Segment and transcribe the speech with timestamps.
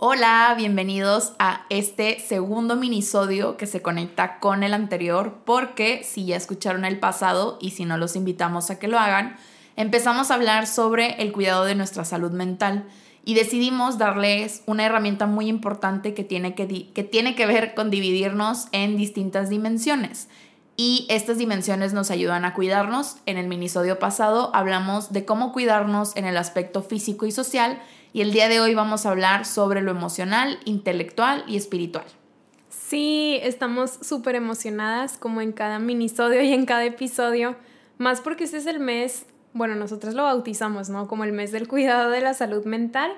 [0.00, 6.36] Hola, bienvenidos a este segundo minisodio que se conecta con el anterior porque si ya
[6.36, 9.34] escucharon el pasado y si no los invitamos a que lo hagan,
[9.74, 12.84] empezamos a hablar sobre el cuidado de nuestra salud mental
[13.24, 17.90] y decidimos darles una herramienta muy importante que tiene que, que tiene que ver con
[17.90, 20.28] dividirnos en distintas dimensiones.
[20.76, 23.16] Y estas dimensiones nos ayudan a cuidarnos.
[23.26, 27.80] En el minisodio pasado hablamos de cómo cuidarnos en el aspecto físico y social
[28.12, 32.04] y el día de hoy vamos a hablar sobre lo emocional, intelectual y espiritual.
[32.68, 37.56] Sí, estamos súper emocionadas como en cada minisodio y en cada episodio,
[37.98, 41.08] más porque este es el mes, bueno, nosotros lo bautizamos, ¿no?
[41.08, 43.12] Como el mes del cuidado de la salud mental.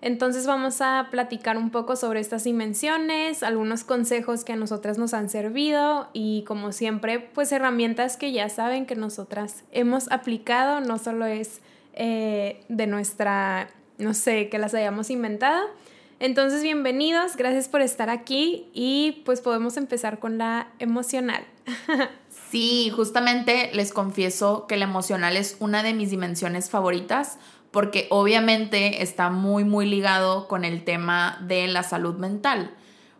[0.00, 5.14] Entonces vamos a platicar un poco sobre estas dimensiones, algunos consejos que a nosotras nos
[5.14, 10.98] han servido y como siempre, pues herramientas que ya saben que nosotras hemos aplicado, no
[10.98, 11.62] solo es
[11.94, 15.66] eh, de nuestra no sé, que las hayamos inventado.
[16.20, 21.44] Entonces, bienvenidos, gracias por estar aquí y pues podemos empezar con la emocional.
[22.50, 27.38] sí, justamente les confieso que la emocional es una de mis dimensiones favoritas
[27.74, 32.70] porque obviamente está muy, muy ligado con el tema de la salud mental.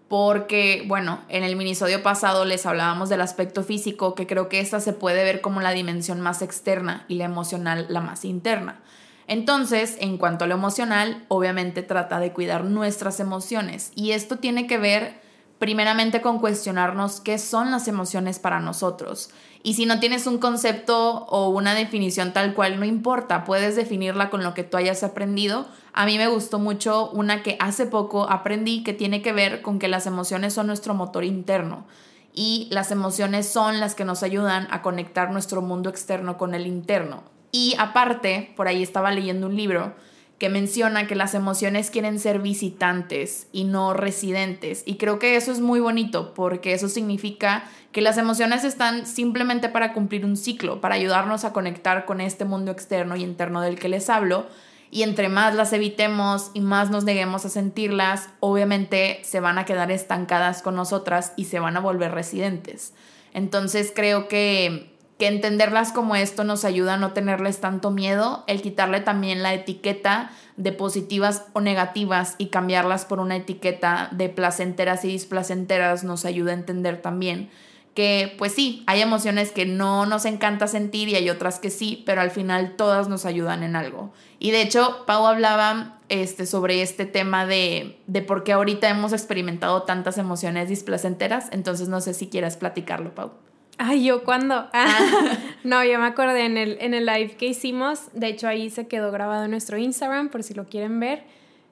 [0.07, 4.79] Porque, bueno, en el minisodio pasado les hablábamos del aspecto físico, que creo que esta
[4.79, 8.81] se puede ver como la dimensión más externa y la emocional la más interna.
[9.27, 14.67] Entonces, en cuanto a lo emocional, obviamente trata de cuidar nuestras emociones y esto tiene
[14.67, 15.23] que ver
[15.59, 19.31] primeramente con cuestionarnos qué son las emociones para nosotros.
[19.63, 24.29] Y si no tienes un concepto o una definición tal cual, no importa, puedes definirla
[24.29, 25.67] con lo que tú hayas aprendido.
[25.95, 29.79] A mí me gustó mucho una que hace poco aprendí que tiene que ver con
[29.79, 31.87] que las emociones son nuestro motor interno
[32.35, 36.67] y las emociones son las que nos ayudan a conectar nuestro mundo externo con el
[36.67, 37.34] interno.
[37.55, 39.95] Y aparte, por ahí estaba leyendo un libro
[40.41, 44.83] que menciona que las emociones quieren ser visitantes y no residentes.
[44.87, 49.69] Y creo que eso es muy bonito porque eso significa que las emociones están simplemente
[49.69, 53.79] para cumplir un ciclo, para ayudarnos a conectar con este mundo externo y interno del
[53.79, 54.49] que les hablo.
[54.91, 59.65] Y entre más las evitemos y más nos neguemos a sentirlas, obviamente se van a
[59.65, 62.95] quedar estancadas con nosotras y se van a volver residentes.
[63.33, 68.63] Entonces creo que que entenderlas como esto nos ayuda a no tenerles tanto miedo, el
[68.63, 75.05] quitarle también la etiqueta de positivas o negativas y cambiarlas por una etiqueta de placenteras
[75.05, 77.51] y displacenteras nos ayuda a entender también
[77.95, 82.03] que pues sí, hay emociones que no nos encanta sentir y hay otras que sí,
[82.05, 84.13] pero al final todas nos ayudan en algo.
[84.41, 89.13] Y de hecho, Pau hablaba este, sobre este tema de, de por qué ahorita hemos
[89.13, 93.33] experimentado tantas emociones displacenteras, entonces no sé si quieras platicarlo, Pau.
[93.79, 94.69] Ay, ¿yo cuándo?
[94.73, 95.39] Ah.
[95.65, 98.09] no, yo me acordé en el, en el live que hicimos.
[98.13, 101.25] De hecho, ahí se quedó grabado en nuestro Instagram, por si lo quieren ver.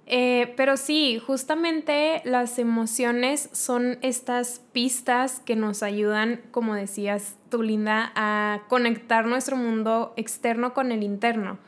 [0.07, 7.62] Eh, pero sí, justamente las emociones son estas pistas que nos ayudan, como decías tú,
[7.62, 11.59] Linda, a conectar nuestro mundo externo con el interno.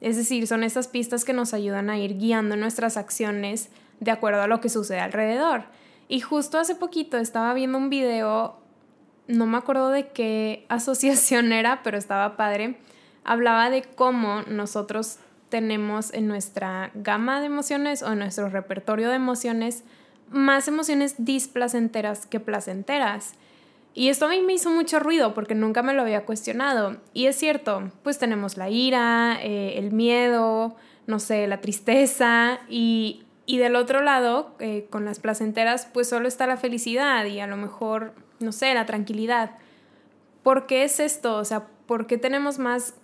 [0.00, 3.68] Es decir, son estas pistas que nos ayudan a ir guiando nuestras acciones
[4.00, 5.64] de acuerdo a lo que sucede alrededor.
[6.08, 8.61] Y justo hace poquito estaba viendo un video
[9.28, 12.76] no me acuerdo de qué asociación era, pero estaba padre,
[13.24, 15.18] hablaba de cómo nosotros
[15.48, 19.84] tenemos en nuestra gama de emociones o en nuestro repertorio de emociones
[20.30, 23.34] más emociones displacenteras que placenteras.
[23.94, 26.96] Y esto a mí me hizo mucho ruido porque nunca me lo había cuestionado.
[27.12, 30.74] Y es cierto, pues tenemos la ira, eh, el miedo,
[31.06, 36.28] no sé, la tristeza y, y del otro lado, eh, con las placenteras, pues solo
[36.28, 39.52] está la felicidad y a lo mejor no sé, la tranquilidad.
[40.42, 41.36] ¿Por qué es esto?
[41.36, 42.94] O sea, ¿por qué tenemos más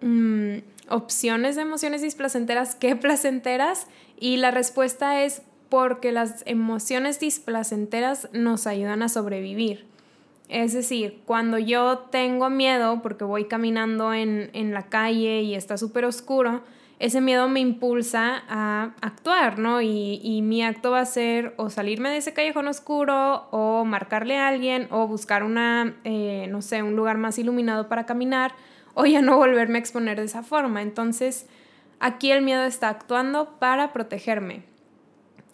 [0.00, 3.86] mm, opciones de emociones displacenteras que placenteras?
[4.18, 9.86] Y la respuesta es porque las emociones displacenteras nos ayudan a sobrevivir.
[10.48, 15.76] Es decir, cuando yo tengo miedo porque voy caminando en, en la calle y está
[15.76, 16.62] súper oscuro,
[16.98, 19.80] ese miedo me impulsa a actuar, ¿no?
[19.80, 24.48] Y, mi acto va a ser o salirme de ese callejón oscuro o marcarle a
[24.48, 28.54] alguien o buscar una, eh, no sé, un lugar más iluminado para caminar
[28.94, 30.82] o ya no volverme a exponer de esa forma.
[30.82, 31.46] Entonces,
[32.00, 34.64] aquí el miedo está actuando para protegerme.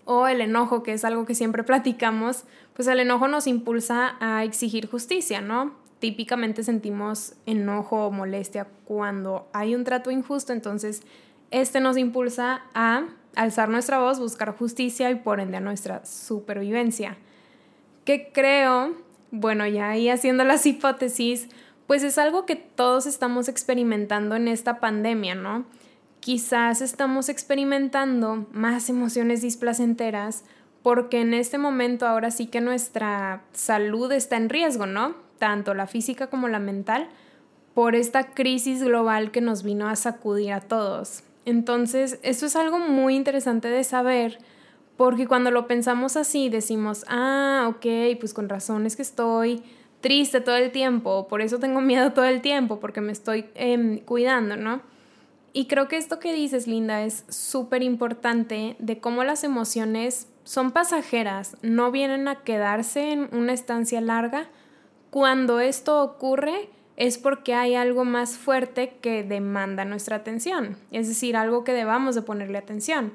[0.07, 4.45] O el enojo, que es algo que siempre platicamos, pues el enojo nos impulsa a
[4.45, 5.75] exigir justicia, ¿no?
[5.99, 11.03] Típicamente sentimos enojo o molestia cuando hay un trato injusto, entonces
[11.51, 13.05] este nos impulsa a
[13.37, 17.17] alzar nuestra voz, buscar justicia y por ende a nuestra supervivencia.
[18.05, 18.95] Que creo,
[19.31, 21.49] bueno, ya ahí haciendo las hipótesis,
[21.87, 25.65] pues es algo que todos estamos experimentando en esta pandemia, ¿no?
[26.25, 30.45] quizás estamos experimentando más emociones displacenteras
[30.83, 35.17] porque en este momento ahora sí que nuestra salud está en riesgo, ¿no?
[35.39, 37.11] Tanto la física como la mental,
[37.75, 41.25] por esta crisis global que nos vino a sacudir a todos.
[41.45, 44.39] Entonces, esto es algo muy interesante de saber,
[44.97, 49.63] porque cuando lo pensamos así, decimos, ah, ok, pues con razón es que estoy
[50.01, 53.99] triste todo el tiempo, por eso tengo miedo todo el tiempo, porque me estoy em,
[53.99, 54.83] cuidando, ¿no?
[55.53, 60.73] Y creo que esto que dices, Linda, es súper importante de cómo las emociones son
[60.73, 64.49] pasajeras, no vienen a quedarse en una estancia larga.
[65.11, 71.37] Cuando esto ocurre es porque hay algo más fuerte que demanda nuestra atención, es decir,
[71.37, 73.13] algo que debamos de ponerle atención.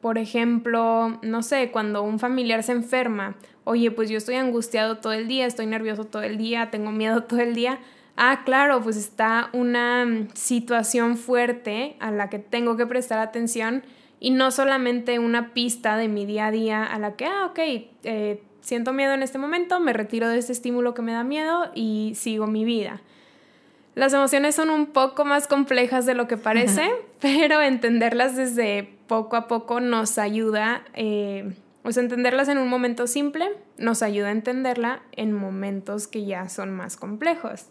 [0.00, 5.12] Por ejemplo, no sé, cuando un familiar se enferma, oye, pues yo estoy angustiado todo
[5.12, 7.80] el día, estoy nervioso todo el día, tengo miedo todo el día,
[8.16, 13.82] ah, claro, pues está una mm, situación fuerte a la que tengo que prestar atención
[14.20, 17.58] y no solamente una pista de mi día a día a la que, ah, ok,
[17.58, 21.70] eh, siento miedo en este momento, me retiro de este estímulo que me da miedo
[21.74, 23.00] y sigo mi vida.
[23.94, 26.88] Las emociones son un poco más complejas de lo que parece,
[27.20, 31.52] pero entenderlas desde poco a poco nos ayuda, eh,
[31.82, 36.48] o sea, entenderlas en un momento simple nos ayuda a entenderla en momentos que ya
[36.48, 37.66] son más complejos.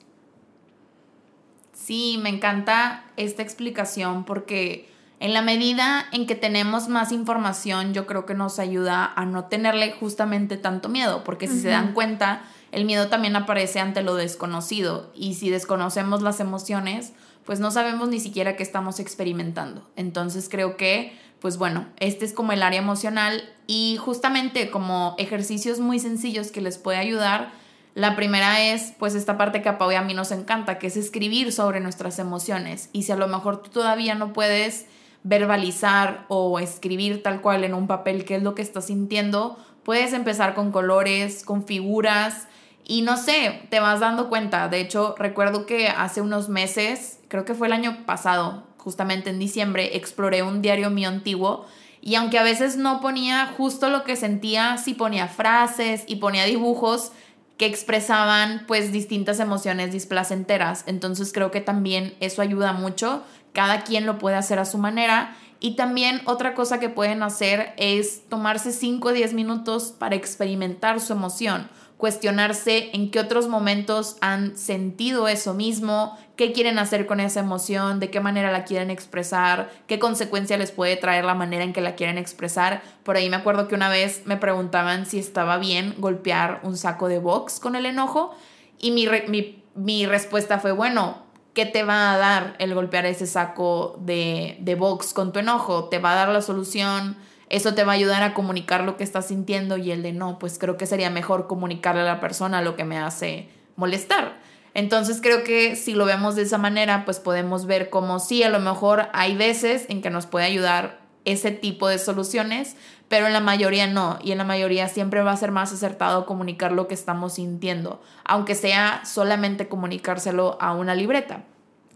[1.73, 8.05] Sí, me encanta esta explicación porque en la medida en que tenemos más información, yo
[8.05, 12.43] creo que nos ayuda a no tenerle justamente tanto miedo, porque si se dan cuenta,
[12.71, 17.13] el miedo también aparece ante lo desconocido y si desconocemos las emociones,
[17.45, 19.89] pues no sabemos ni siquiera qué estamos experimentando.
[19.95, 25.79] Entonces creo que, pues bueno, este es como el área emocional y justamente como ejercicios
[25.79, 27.51] muy sencillos que les puede ayudar
[27.97, 30.85] la primera es, pues, esta parte que a Pau y a mí nos encanta, que
[30.85, 32.91] es escribir sobre nuestras emociones.
[32.93, 34.85] Y si a lo mejor tú todavía no puedes
[35.23, 40.13] verbalizar o escribir tal cual en un papel qué es lo que estás sintiendo, puedes
[40.13, 42.47] empezar con colores, con figuras
[42.83, 44.69] y no sé, te vas dando cuenta.
[44.69, 49.39] De hecho, recuerdo que hace unos meses, creo que fue el año pasado, justamente en
[49.39, 51.65] diciembre, exploré un diario mío antiguo
[52.01, 56.45] y aunque a veces no ponía justo lo que sentía, sí ponía frases y ponía
[56.45, 57.11] dibujos,
[57.57, 60.83] que expresaban pues distintas emociones displacenteras.
[60.85, 63.23] Entonces creo que también eso ayuda mucho.
[63.57, 65.35] Cada quien lo puede hacer a su manera.
[65.59, 70.99] Y también otra cosa que pueden hacer es tomarse 5 o 10 minutos para experimentar
[70.99, 71.67] su emoción
[71.97, 77.99] cuestionarse en qué otros momentos han sentido eso mismo, qué quieren hacer con esa emoción,
[77.99, 81.81] de qué manera la quieren expresar, qué consecuencia les puede traer la manera en que
[81.81, 82.83] la quieren expresar.
[83.03, 87.07] Por ahí me acuerdo que una vez me preguntaban si estaba bien golpear un saco
[87.07, 88.35] de box con el enojo
[88.77, 91.26] y mi, mi, mi respuesta fue, bueno,
[91.57, 95.85] ¿qué te va a dar el golpear ese saco de, de box con tu enojo?
[95.85, 97.17] ¿Te va a dar la solución?
[97.49, 100.37] eso te va a ayudar a comunicar lo que estás sintiendo y el de no,
[100.37, 104.37] pues creo que sería mejor comunicarle a la persona lo que me hace molestar.
[104.73, 108.49] Entonces creo que si lo vemos de esa manera, pues podemos ver como sí, a
[108.49, 110.99] lo mejor hay veces en que nos puede ayudar
[111.31, 112.75] ese tipo de soluciones,
[113.07, 116.25] pero en la mayoría no, y en la mayoría siempre va a ser más acertado
[116.25, 121.43] comunicar lo que estamos sintiendo, aunque sea solamente comunicárselo a una libreta.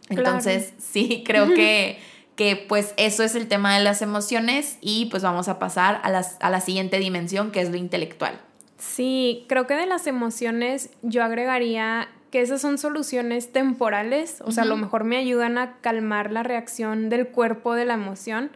[0.09, 1.99] Entonces, sí, creo que
[2.35, 6.09] que pues eso es el tema de las emociones y pues vamos a pasar a,
[6.09, 8.39] las, a la siguiente dimensión que es lo intelectual.
[8.77, 14.63] Sí, creo que de las emociones yo agregaría que esas son soluciones temporales, o sea,
[14.63, 18.49] a lo mejor me ayudan a calmar la reacción del cuerpo de la emoción,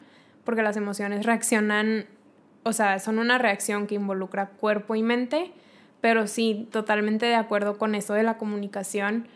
[0.46, 2.06] porque las emociones reaccionan,
[2.64, 5.52] o sea, son una reacción que involucra cuerpo y mente,
[6.00, 9.28] pero sí, totalmente de acuerdo con eso de la comunicación.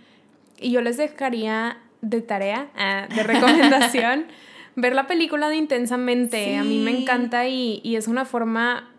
[0.59, 4.27] Y yo les dejaría de tarea, ah, de recomendación,
[4.75, 6.57] ver la película de Intensamente.
[6.57, 8.89] A mí me encanta y, y, es una forma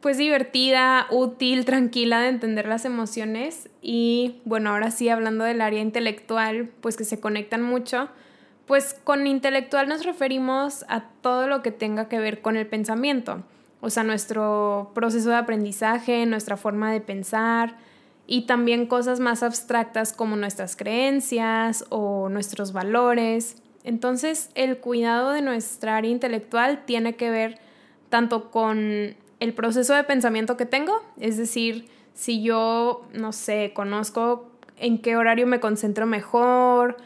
[0.00, 3.68] pues divertida, útil, tranquila de entender las emociones.
[3.82, 8.08] Y bueno, ahora sí, hablando del área intelectual, pues que se conectan mucho.
[8.66, 13.44] Pues con intelectual nos referimos a todo lo que tenga que ver con el pensamiento.
[13.80, 17.76] O sea, nuestro proceso de aprendizaje, nuestra forma de pensar,
[18.26, 23.62] y también cosas más abstractas como nuestras creencias o nuestros valores.
[23.84, 27.58] Entonces el cuidado de nuestra área intelectual tiene que ver
[28.08, 34.50] tanto con el proceso de pensamiento que tengo, es decir, si yo, no sé, conozco
[34.76, 36.96] en qué horario me concentro mejor,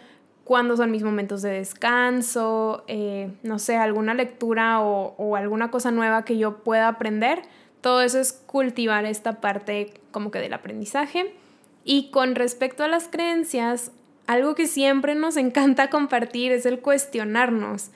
[0.50, 5.92] cuándo son mis momentos de descanso, eh, no sé, alguna lectura o, o alguna cosa
[5.92, 7.42] nueva que yo pueda aprender,
[7.80, 11.36] todo eso es cultivar esta parte como que del aprendizaje.
[11.84, 13.92] Y con respecto a las creencias,
[14.26, 17.92] algo que siempre nos encanta compartir es el cuestionarnos,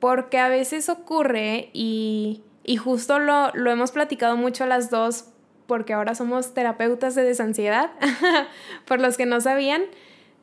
[0.00, 5.26] porque a veces ocurre y, y justo lo, lo hemos platicado mucho las dos
[5.68, 7.92] porque ahora somos terapeutas de desansiedad,
[8.86, 9.82] por los que no sabían,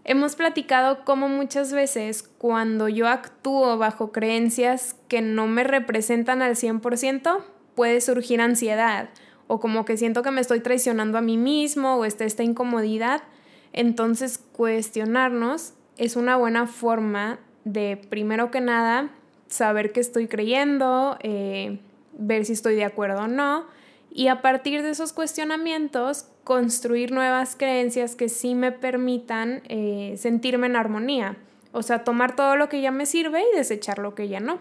[0.03, 6.55] hemos platicado cómo muchas veces cuando yo actúo bajo creencias que no me representan al
[6.55, 7.43] 100%,
[7.75, 9.09] puede surgir ansiedad
[9.47, 13.23] o como que siento que me estoy traicionando a mí mismo o está esta incomodidad.
[13.71, 19.09] Entonces cuestionarnos es una buena forma de, primero que nada,
[19.47, 21.79] saber qué estoy creyendo, eh,
[22.13, 23.65] ver si estoy de acuerdo o no,
[24.11, 30.67] y a partir de esos cuestionamientos construir nuevas creencias que sí me permitan eh, sentirme
[30.67, 31.37] en armonía.
[31.71, 34.59] O sea, tomar todo lo que ya me sirve y desechar lo que ya no.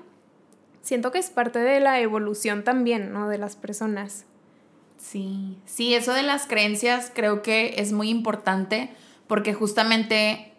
[0.83, 3.29] Siento que es parte de la evolución también, ¿no?
[3.29, 4.25] De las personas.
[4.97, 8.91] Sí, sí, eso de las creencias creo que es muy importante
[9.27, 10.53] porque justamente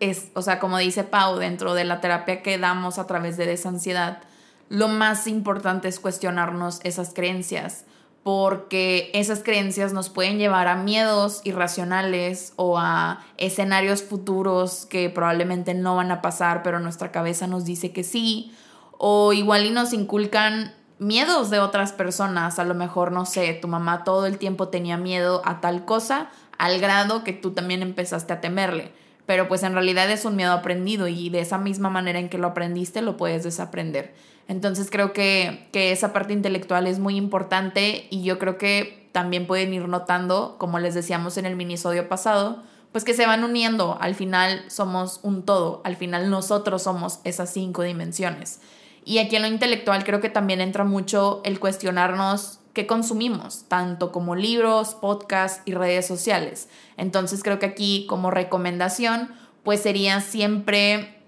[0.00, 3.46] es, o sea, como dice Pau, dentro de la terapia que damos a través de
[3.46, 4.22] desansiedad,
[4.68, 7.84] lo más importante es cuestionarnos esas creencias
[8.22, 15.74] porque esas creencias nos pueden llevar a miedos irracionales o a escenarios futuros que probablemente
[15.74, 18.54] no van a pasar, pero nuestra cabeza nos dice que sí,
[18.98, 23.66] o igual y nos inculcan miedos de otras personas, a lo mejor, no sé, tu
[23.66, 28.32] mamá todo el tiempo tenía miedo a tal cosa, al grado que tú también empezaste
[28.32, 28.92] a temerle,
[29.26, 32.38] pero pues en realidad es un miedo aprendido y de esa misma manera en que
[32.38, 34.14] lo aprendiste lo puedes desaprender.
[34.48, 39.72] Entonces creo que, esa parte intelectual es muy importante y yo creo que también pueden
[39.74, 43.96] ir notando, como les decíamos en el minisodio pasado, pues que se van uniendo.
[44.00, 48.60] Al final somos un todo, al final nosotros somos esas cinco dimensiones.
[49.04, 54.12] Y aquí en lo intelectual creo que también entra mucho el cuestionarnos qué consumimos, tanto
[54.12, 56.68] como libros, podcasts y redes sociales.
[56.96, 59.30] Entonces creo que aquí como recomendación,
[59.62, 61.21] pues sería siempre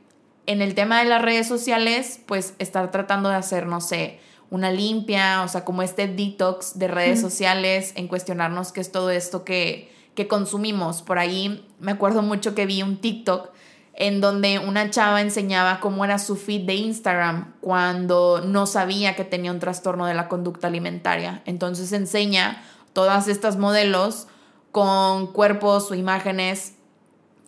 [0.46, 4.20] en el tema de las redes sociales, pues estar tratando de hacer, no sé,
[4.50, 9.10] una limpia, o sea, como este detox de redes sociales, en cuestionarnos qué es todo
[9.10, 11.02] esto que, que consumimos.
[11.02, 13.50] Por ahí me acuerdo mucho que vi un TikTok
[13.94, 19.24] en donde una chava enseñaba cómo era su feed de Instagram cuando no sabía que
[19.24, 21.42] tenía un trastorno de la conducta alimentaria.
[21.46, 24.26] Entonces enseña todas estas modelos
[24.72, 26.73] con cuerpos o imágenes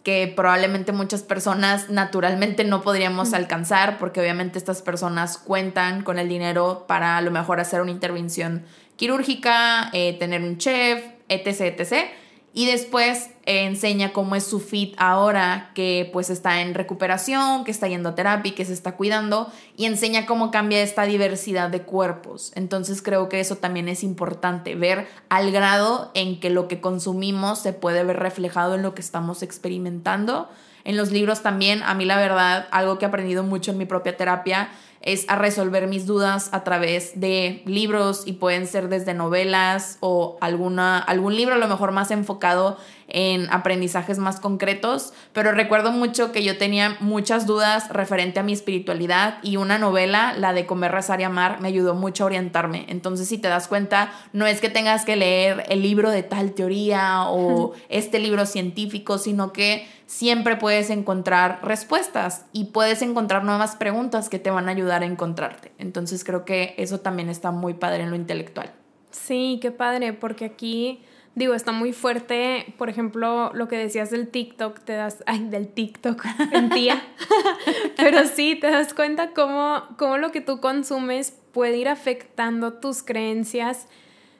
[0.07, 6.29] que probablemente muchas personas naturalmente no podríamos alcanzar porque obviamente estas personas cuentan con el
[6.29, 8.63] dinero para a lo mejor hacer una intervención
[8.95, 12.26] quirúrgica, eh, tener un chef, etc, etc
[12.57, 17.71] y después eh, enseña cómo es su fit ahora que pues está en recuperación, que
[17.71, 21.83] está yendo a terapia, que se está cuidando y enseña cómo cambia esta diversidad de
[21.83, 22.53] cuerpos.
[22.55, 27.59] Entonces creo que eso también es importante, ver al grado en que lo que consumimos
[27.59, 30.49] se puede ver reflejado en lo que estamos experimentando.
[30.85, 33.85] En los libros también, a mí la verdad, algo que he aprendido mucho en mi
[33.85, 34.71] propia terapia
[35.07, 40.37] es a resolver mis dudas a través de libros y pueden ser desde novelas o
[40.41, 42.77] alguna, algún libro a lo mejor más enfocado
[43.09, 48.53] en aprendizajes más concretos, pero recuerdo mucho que yo tenía muchas dudas referente a mi
[48.53, 52.85] espiritualidad y una novela, la de Comer, Rezar y Amar, me ayudó mucho a orientarme.
[52.89, 56.51] Entonces, si te das cuenta, no es que tengas que leer el libro de tal
[56.53, 63.77] teoría o este libro científico, sino que siempre puedes encontrar respuestas y puedes encontrar nuevas
[63.77, 65.73] preguntas que te van a ayudar a encontrarte.
[65.79, 68.73] Entonces, creo que eso también está muy padre en lo intelectual.
[69.11, 71.01] Sí, qué padre, porque aquí
[71.37, 75.69] digo, está muy fuerte, por ejemplo, lo que decías del TikTok, te das, ay, del
[75.69, 77.01] TikTok, en tía,
[77.97, 83.03] pero sí, te das cuenta cómo, cómo lo que tú consumes puede ir afectando tus
[83.03, 83.87] creencias,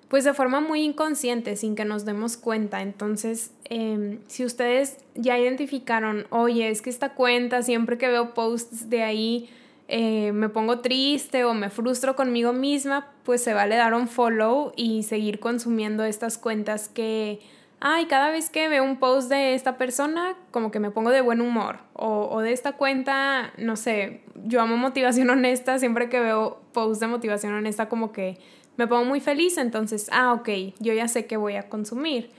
[0.09, 2.81] pues de forma muy inconsciente, sin que nos demos cuenta.
[2.81, 8.89] Entonces, em, si ustedes ya identificaron, oye, es que esta cuenta, siempre que veo posts
[8.89, 9.51] de ahí,
[9.89, 14.73] eh, me pongo triste o me frustro conmigo misma, pues se vale dar un follow
[14.75, 17.41] y seguir consumiendo estas cuentas que,
[17.79, 21.21] ay, cada vez que veo un post de esta persona, como que me pongo de
[21.21, 21.79] buen humor.
[21.93, 27.07] O, de esta cuenta, no sé, yo amo motivación honesta, siempre que veo posts de
[27.07, 28.39] motivación honesta, como que
[28.77, 30.49] me pongo muy feliz, entonces, ah, ok,
[30.81, 32.31] yo ya sé que voy a consumir.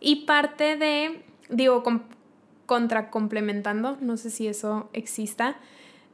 [0.00, 1.84] Y parte de, digo,
[2.66, 5.56] contra complementando, no sé si eso exista,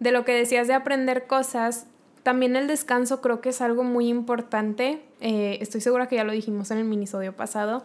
[0.01, 1.87] de lo que decías de aprender cosas,
[2.23, 5.03] también el descanso creo que es algo muy importante.
[5.21, 7.85] Eh, estoy segura que ya lo dijimos en el minisodio pasado.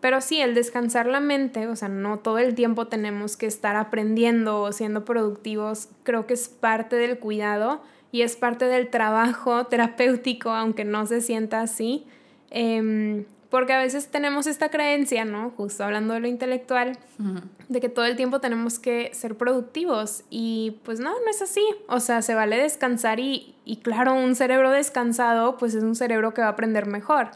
[0.00, 3.76] Pero sí, el descansar la mente, o sea, no todo el tiempo tenemos que estar
[3.76, 9.66] aprendiendo o siendo productivos, creo que es parte del cuidado y es parte del trabajo
[9.70, 12.06] terapéutico, aunque no se sienta así.
[12.50, 15.50] Em, Porque a veces tenemos esta creencia, ¿no?
[15.56, 16.98] Justo hablando de lo intelectual,
[17.68, 20.24] de que todo el tiempo tenemos que ser productivos.
[20.28, 21.64] Y pues no, no es así.
[21.88, 26.34] O sea, se vale descansar y, y claro, un cerebro descansado, pues es un cerebro
[26.34, 27.30] que va a aprender mejor.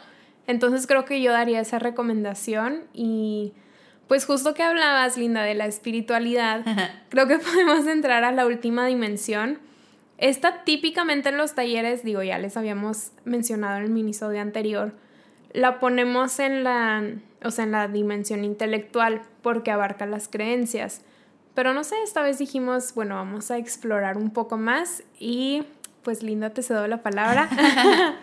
[0.46, 3.54] Entonces creo que yo daría esa recomendación y
[4.08, 6.64] pues justo que hablabas, Linda, de la espiritualidad,
[7.08, 9.58] creo que podemos entrar a la última dimensión.
[10.18, 14.94] Esta típicamente en los talleres, digo, ya les habíamos mencionado en el minisodio anterior,
[15.52, 17.04] la ponemos en la,
[17.44, 21.02] o sea, en la dimensión intelectual porque abarca las creencias.
[21.54, 25.64] Pero no sé, esta vez dijimos, bueno, vamos a explorar un poco más y
[26.02, 27.48] pues Linda, te cedo la palabra.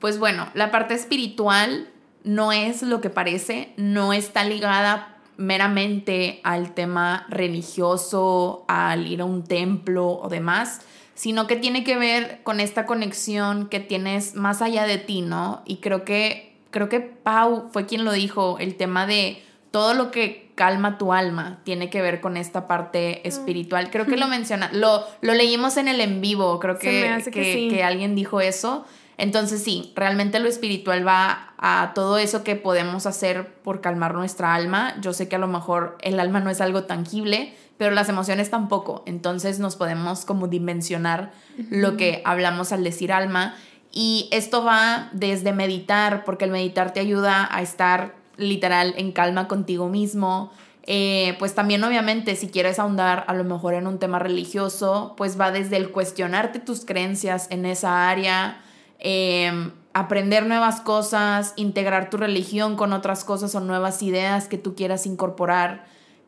[0.00, 1.88] pues bueno, la parte espiritual
[2.24, 9.24] no es lo que parece, no está ligada meramente al tema religioso, al ir a
[9.24, 10.80] un templo o demás,
[11.14, 15.62] sino que tiene que ver con esta conexión que tienes más allá de ti, ¿no?
[15.66, 19.40] Y creo que creo que Pau fue quien lo dijo, el tema de
[19.70, 23.28] todo lo que calma tu alma tiene que ver con esta parte mm.
[23.28, 23.90] espiritual.
[23.90, 28.14] Creo que lo menciona, lo, lo leímos en el en vivo, creo que, que alguien
[28.14, 28.84] dijo eso.
[29.16, 34.54] Entonces sí, realmente lo espiritual va a todo eso que podemos hacer por calmar nuestra
[34.54, 34.96] alma.
[35.00, 38.50] Yo sé que a lo mejor el alma no es algo tangible, pero las emociones
[38.50, 39.04] tampoco.
[39.06, 41.32] Entonces nos podemos como dimensionar
[41.70, 43.54] lo que hablamos al decir alma.
[43.94, 49.46] Y esto va desde meditar, porque el meditar te ayuda a estar literal en calma
[49.46, 50.50] contigo mismo.
[50.86, 55.40] Eh, pues también obviamente si quieres ahondar a lo mejor en un tema religioso, pues
[55.40, 58.60] va desde el cuestionarte tus creencias en esa área,
[59.06, 64.74] Em, aprender nuevas cosas, integrar tu religión con otras cosas o nuevas ideas que tú
[64.74, 65.84] quieras incorporar.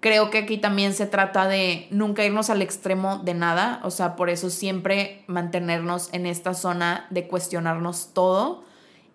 [0.07, 4.15] Creo que aquí también se trata de nunca irnos al extremo de nada, o sea,
[4.15, 8.63] por eso siempre mantenernos en esta zona de cuestionarnos todo.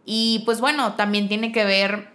[0.03, 2.09] Y pues bueno, también tiene que ver,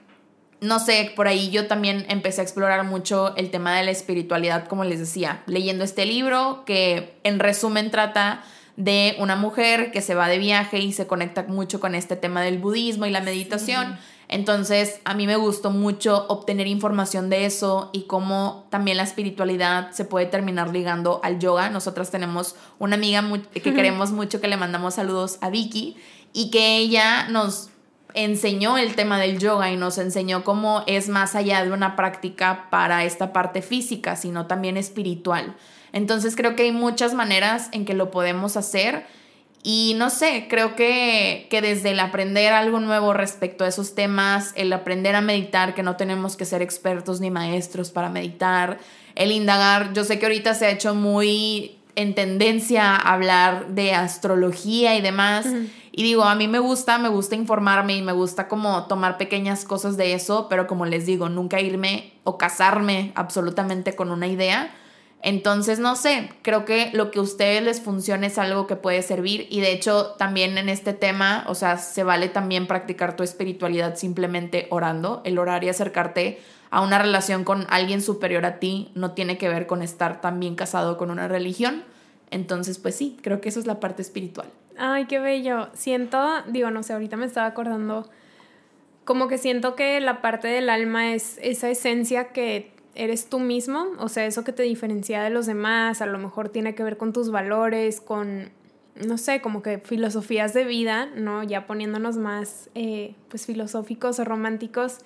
[0.61, 4.69] no sé, por ahí yo también empecé a explorar mucho el tema de la espiritualidad,
[4.69, 8.45] como les decía, leyendo este libro que en resumen trata
[8.77, 12.43] de una mujer que se va de viaje y se conecta mucho con este tema
[12.43, 13.99] del budismo y la meditación.
[14.29, 19.93] Entonces, a mí me gustó mucho obtener información de eso y cómo también la espiritualidad
[19.93, 21.71] se puede terminar ligando al yoga.
[21.71, 25.97] Nosotras tenemos una amiga que queremos mucho, que le mandamos saludos a Vicky,
[26.33, 27.71] y que ella nos
[28.15, 32.67] enseñó el tema del yoga y nos enseñó cómo es más allá de una práctica
[32.71, 35.55] para esta parte física, sino también espiritual.
[35.93, 39.07] Entonces creo que hay muchas maneras en que lo podemos hacer
[39.69, 44.53] y no sé, creo que, que desde el aprender algo nuevo respecto a esos temas,
[44.55, 48.79] el aprender a meditar, que no tenemos que ser expertos ni maestros para meditar,
[49.17, 53.93] el indagar, yo sé que ahorita se ha hecho muy en tendencia a hablar de
[53.93, 55.49] astrología y demás.
[55.91, 59.65] Y digo, a mí me gusta, me gusta informarme y me gusta como tomar pequeñas
[59.65, 64.73] cosas de eso, pero como les digo, nunca irme o casarme absolutamente con una idea
[65.27, 69.03] entonces, no sé, creo que lo que a ustedes les funcione es algo que puede
[69.03, 73.25] servir y de hecho también en este tema, o sea, se vale también practicar tu
[73.25, 75.23] espiritualidad simplemente orando.
[75.25, 76.39] El orar y acercarte
[76.71, 80.55] a una relación con alguien superior a ti no tiene que ver con estar también
[80.55, 81.83] casado con una religión.
[82.31, 84.47] Entonces, pues sí, creo que eso es la parte espiritual.
[84.79, 85.71] Ay, qué bello.
[85.75, 88.09] Siento, digo, no sé, ahorita me estaba acordando,
[89.05, 93.87] como que siento que la parte del alma es esa esencia que eres tú mismo,
[93.99, 96.97] o sea, eso que te diferencia de los demás, a lo mejor tiene que ver
[96.97, 98.51] con tus valores, con,
[98.95, 101.43] no sé, como que filosofías de vida, ¿no?
[101.43, 104.99] Ya poniéndonos más, eh, pues, filosóficos o románticos.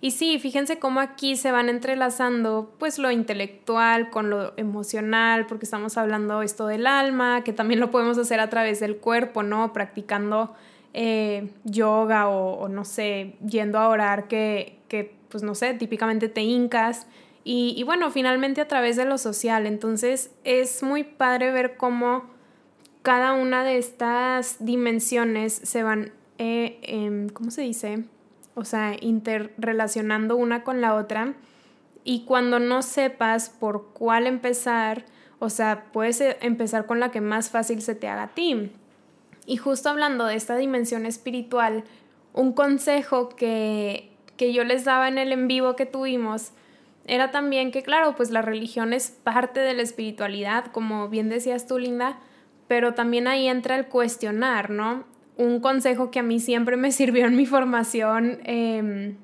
[0.00, 5.64] Y sí, fíjense cómo aquí se van entrelazando, pues, lo intelectual con lo emocional, porque
[5.64, 9.72] estamos hablando esto del alma, que también lo podemos hacer a través del cuerpo, ¿no?
[9.72, 10.54] Practicando
[10.92, 16.28] eh, yoga o, o, no sé, yendo a orar que, que, pues, no sé, típicamente
[16.28, 17.06] te hincas
[17.48, 19.66] y, bueno, finalmente a través de lo social.
[19.66, 22.24] Entonces es muy padre ver cómo
[23.02, 28.02] cada una de estas dimensiones se van, eh, em, ¿cómo se dice?
[28.56, 31.34] O sea, interrelacionando una con la otra.
[32.02, 35.04] Y cuando no sepas por cuál empezar,
[35.38, 38.72] o sea, puedes eh, empezar con la que más fácil se te haga a ti.
[39.46, 41.84] Y justo hablando de esta dimensión espiritual,
[42.32, 46.50] un consejo que, que yo les daba en el en vivo que tuvimos
[47.06, 51.66] era también que, claro, pues la religión es parte de la espiritualidad, como bien decías
[51.66, 52.18] tú, Linda,
[52.68, 55.04] pero también ahí entra el cuestionar, ¿no?
[55.36, 59.16] Un consejo que a mí siempre me sirvió en mi formación em,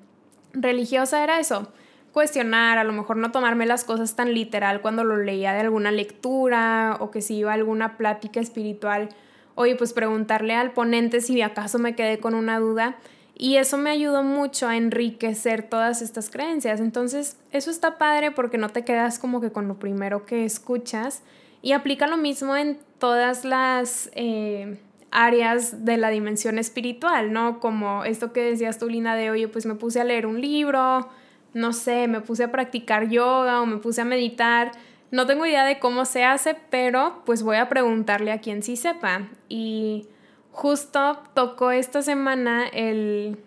[0.53, 1.73] religiosa era eso,
[2.13, 5.91] cuestionar, a lo mejor no tomarme las cosas tan literal cuando lo leía de alguna
[5.91, 9.09] lectura o que si iba a alguna plática espiritual,
[9.55, 12.97] oye, pues preguntarle al ponente si acaso me quedé con una duda
[13.37, 16.81] Y eso me ayudó mucho a enriquecer todas estas creencias.
[16.81, 21.23] Entonces, eso está padre porque no te quedas como que con lo primero que escuchas.
[21.63, 24.79] Y aplica lo mismo en todas las eh,
[25.11, 27.61] áreas de la dimensión espiritual, ¿no?
[27.61, 31.09] Como esto que decías tú, Lina, de, oye, pues me puse a leer un libro,
[31.55, 34.73] no sé, me puse a practicar yoga o me puse a meditar.
[35.11, 38.77] No tengo idea de cómo se hace, pero pues voy a preguntarle a quien sí
[38.77, 39.29] sepa.
[39.49, 40.09] Y
[40.53, 43.39] justo tocó esta semana el,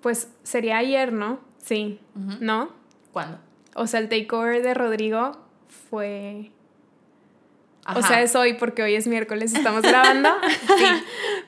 [0.00, 1.40] pues sería ayer, ¿no?
[1.58, 2.00] Sí,
[2.40, 2.70] ¿no?
[3.12, 3.38] ¿Cuándo?
[3.74, 5.32] O sea, el takeover de Rodrigo
[5.90, 6.50] fue...
[7.96, 10.28] O sea, es hoy porque hoy es miércoles, estamos grabando.
[10.78, 10.84] sí.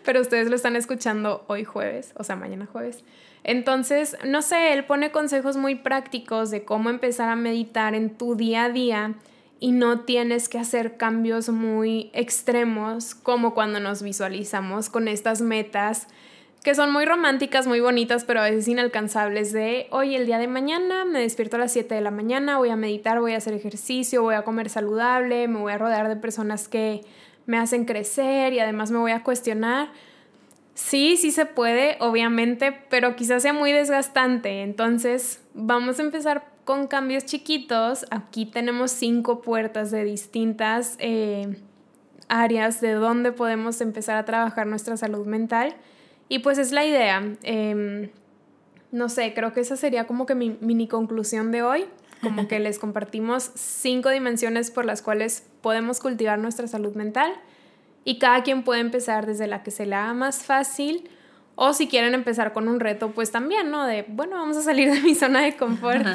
[0.05, 3.05] Pero ustedes lo están escuchando hoy jueves, o sea, mañana jueves.
[3.45, 8.35] Entonces, no sé, él pone consejos muy prácticos de cómo empezar a meditar en tu
[8.35, 9.15] día a día
[9.61, 16.09] y no tienes que hacer cambios muy extremos como cuando nos visualizamos con estas metas
[16.65, 20.49] que son muy románticas, muy bonitas, pero a veces inalcanzables de, hoy el día de
[20.49, 23.53] mañana me despierto a las 7 de la mañana, voy a meditar, voy a hacer
[23.53, 27.03] ejercicio, voy a comer saludable, me voy a rodear de personas que
[27.45, 29.91] me hacen crecer y además me voy a cuestionar.
[30.73, 34.63] Sí, sí se puede, obviamente, pero quizás sea muy desgastante.
[34.63, 38.07] Entonces, vamos a empezar con cambios chiquitos.
[38.11, 41.57] Aquí tenemos cinco puertas de distintas eh,
[42.29, 45.75] áreas de donde podemos empezar a trabajar nuestra salud mental.
[46.29, 47.23] Y pues es la idea.
[47.43, 48.11] Em,
[48.91, 51.87] no sé, creo que esa sería como que mi mini conclusión de hoy.
[52.23, 57.33] Como que les compartimos cinco dimensiones por las cuales podemos cultivar nuestra salud mental
[58.05, 61.09] y cada quien puede empezar desde la que se le haga más fácil
[61.57, 63.87] o si quieren empezar con un reto, pues también, ¿no?
[63.87, 66.07] De, bueno, vamos a salir de mi zona de confort.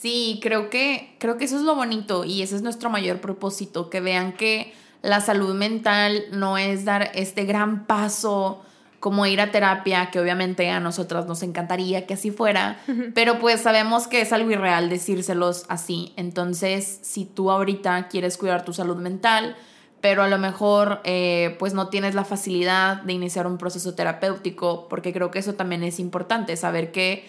[0.00, 3.90] Sí, creo que, creo que eso es lo bonito y ese es nuestro mayor propósito,
[3.90, 8.62] que vean que la salud mental no es dar este gran paso
[9.00, 12.80] como ir a terapia, que obviamente a nosotras nos encantaría que así fuera,
[13.14, 16.12] pero pues sabemos que es algo irreal decírselos así.
[16.16, 19.56] Entonces, si tú ahorita quieres cuidar tu salud mental,
[20.00, 24.88] pero a lo mejor eh, pues no tienes la facilidad de iniciar un proceso terapéutico,
[24.88, 27.28] porque creo que eso también es importante, saber que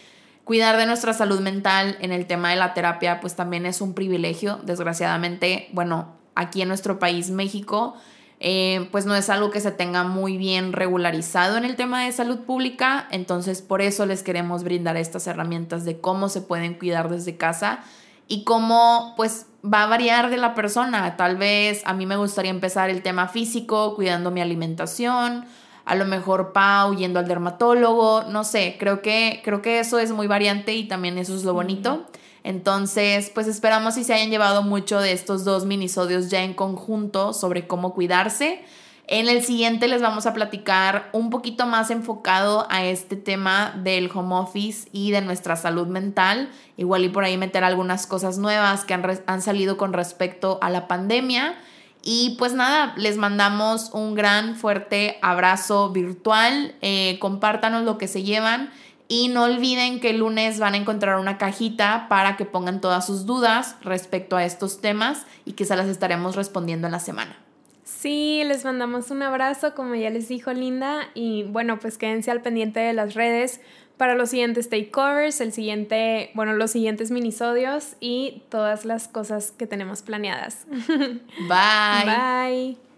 [0.50, 3.94] cuidar de nuestra salud mental en el tema de la terapia pues también es un
[3.94, 7.94] privilegio, desgraciadamente, bueno, aquí en nuestro país, México,
[8.40, 12.12] eh, pues no es algo que se tenga muy bien regularizado en el tema de
[12.12, 17.12] salud pública, entonces por eso les queremos brindar estas herramientas de cómo se pueden cuidar
[17.12, 17.82] desde casa
[18.28, 21.16] y cómo pues va a variar de la persona.
[21.16, 25.46] Tal vez a mí me gustaría empezar el tema físico, cuidando mi alimentación,
[25.90, 30.12] a lo mejor Pau yendo al dermatólogo, no sé, creo que, creo que eso es
[30.12, 32.06] muy variante y también eso es lo bonito.
[32.44, 37.34] Entonces, pues esperamos si se hayan llevado mucho de estos dos minisodios ya en conjunto
[37.34, 38.64] sobre cómo cuidarse.
[39.08, 44.12] En el siguiente les vamos a platicar un poquito más enfocado a este tema del
[44.14, 46.52] home office y de nuestra salud mental.
[46.78, 50.88] Igual y por ahí meter algunas cosas nuevas que han, salido con respecto a la
[50.88, 51.56] pandemia.
[52.02, 56.76] Y pues nada, les mandamos un gran fuerte abrazo virtual.
[56.82, 58.72] Eh, compártanos lo que se llevan.
[59.08, 63.08] Y no olviden que el lunes van a encontrar una cajita para que pongan todas
[63.08, 67.36] sus dudas respecto a estos temas y que se las estaremos respondiendo en la semana.
[67.84, 72.42] Sí, les mandamos un abrazo, como ya les dijo Linda, y bueno, pues quédense al
[72.42, 73.62] pendiente de las redes
[74.00, 79.68] para los siguientes takeovers, el siguiente, bueno, los siguientes minisodios y todas las cosas que
[79.68, 80.66] tenemos planeadas.
[80.88, 82.06] Bye.
[82.06, 82.89] Bye.